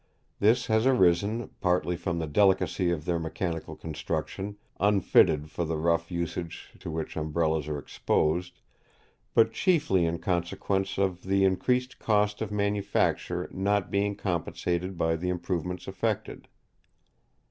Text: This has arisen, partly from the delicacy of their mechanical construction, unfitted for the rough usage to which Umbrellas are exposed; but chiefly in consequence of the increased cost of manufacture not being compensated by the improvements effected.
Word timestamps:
This 0.39 0.65
has 0.65 0.87
arisen, 0.87 1.51
partly 1.61 1.95
from 1.95 2.17
the 2.17 2.25
delicacy 2.25 2.89
of 2.89 3.05
their 3.05 3.19
mechanical 3.19 3.75
construction, 3.75 4.57
unfitted 4.79 5.51
for 5.51 5.63
the 5.63 5.77
rough 5.77 6.09
usage 6.09 6.71
to 6.79 6.89
which 6.89 7.15
Umbrellas 7.15 7.67
are 7.67 7.77
exposed; 7.77 8.61
but 9.35 9.53
chiefly 9.53 10.07
in 10.07 10.17
consequence 10.17 10.97
of 10.97 11.21
the 11.21 11.45
increased 11.45 11.99
cost 11.99 12.41
of 12.41 12.51
manufacture 12.51 13.47
not 13.51 13.91
being 13.91 14.15
compensated 14.15 14.97
by 14.97 15.15
the 15.15 15.29
improvements 15.29 15.87
effected. 15.87 16.47